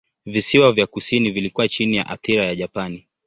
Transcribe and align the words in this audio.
Visiwa 0.25 0.71
vya 0.71 0.87
kusini 0.87 1.31
vilikuwa 1.31 1.67
chini 1.67 1.97
ya 1.97 2.07
athira 2.07 2.45
ya 2.47 2.55
Japani. 2.55 3.07